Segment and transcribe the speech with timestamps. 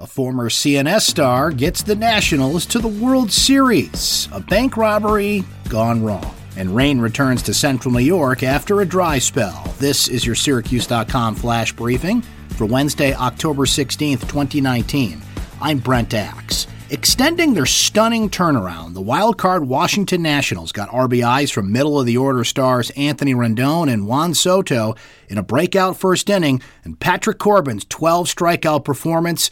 [0.00, 4.28] A former CNS star gets the Nationals to the World Series.
[4.30, 6.36] A bank robbery gone wrong.
[6.56, 9.74] And rain returns to central New York after a dry spell.
[9.80, 15.20] This is your Syracuse.com flash briefing for Wednesday, October 16th, 2019.
[15.60, 16.68] I'm Brent Axe.
[16.90, 22.44] Extending their stunning turnaround, the wildcard Washington Nationals got RBIs from middle of the order
[22.44, 24.94] stars Anthony Rendon and Juan Soto
[25.28, 29.50] in a breakout first inning, and Patrick Corbin's 12 strikeout performance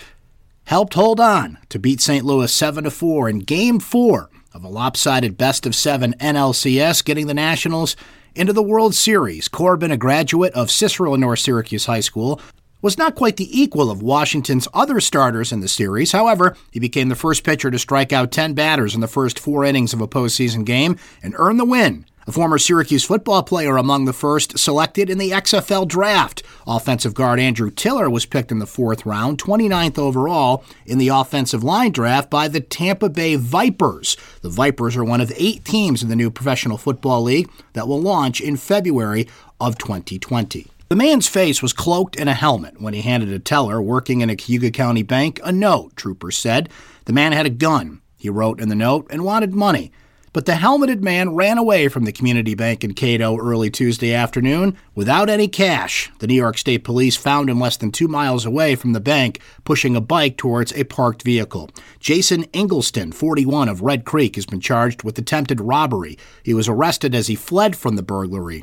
[0.66, 2.24] helped hold on to beat St.
[2.24, 7.34] Louis 7 4 in Game 4 of a lopsided best of seven NLCS, getting the
[7.34, 7.96] Nationals
[8.34, 9.48] into the World Series.
[9.48, 12.40] Corbin, a graduate of Cicero North Syracuse High School,
[12.82, 16.12] was not quite the equal of Washington's other starters in the series.
[16.12, 19.64] However, he became the first pitcher to strike out 10 batters in the first four
[19.64, 24.04] innings of a postseason game and earn the win a former Syracuse football player among
[24.04, 26.43] the first selected in the XFL draft.
[26.66, 31.62] Offensive guard Andrew Tiller was picked in the fourth round, 29th overall in the offensive
[31.62, 34.16] line draft by the Tampa Bay Vipers.
[34.42, 38.00] The Vipers are one of eight teams in the new Professional Football League that will
[38.00, 39.28] launch in February
[39.60, 40.66] of 2020.
[40.88, 44.30] The man's face was cloaked in a helmet when he handed a teller working in
[44.30, 46.69] a Cayuga County bank a note, troopers said.
[47.04, 49.92] The man had a gun, he wrote in the note, and wanted money.
[50.36, 54.76] But the helmeted man ran away from the community bank in Cato early Tuesday afternoon
[54.94, 56.12] without any cash.
[56.18, 59.40] The New York State Police found him less than two miles away from the bank,
[59.64, 61.70] pushing a bike towards a parked vehicle.
[62.00, 66.18] Jason Ingelston, 41 of Red Creek, has been charged with attempted robbery.
[66.42, 68.62] He was arrested as he fled from the burglary,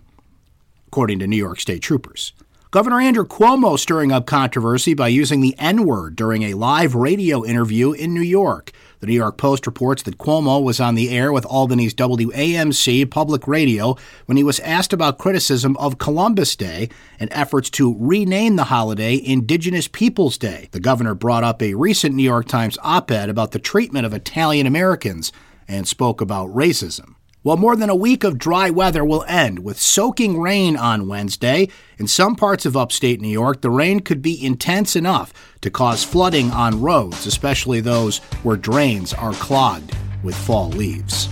[0.86, 2.34] according to New York State troopers.
[2.70, 7.44] Governor Andrew Cuomo stirring up controversy by using the N word during a live radio
[7.44, 8.72] interview in New York.
[9.04, 13.50] The New York Post reports that Cuomo was on the air with Albany's WAMC public
[13.50, 16.88] radio when he was asked about criticism of Columbus Day
[17.20, 20.70] and efforts to rename the holiday Indigenous Peoples Day.
[20.72, 24.14] The governor brought up a recent New York Times op ed about the treatment of
[24.14, 25.34] Italian Americans
[25.68, 27.16] and spoke about racism.
[27.46, 31.68] Well, more than a week of dry weather will end with soaking rain on Wednesday.
[31.98, 36.06] In some parts of upstate New York, the rain could be intense enough to cause
[36.06, 41.28] flooding on roads, especially those where drains are clogged with fall leaves.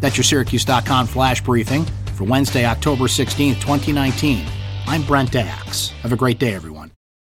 [0.00, 1.84] That's your Syracuse.com flash briefing
[2.14, 4.46] for Wednesday, October 16th, 2019.
[4.86, 5.88] I'm Brent Axe.
[6.02, 6.92] Have a great day, everyone.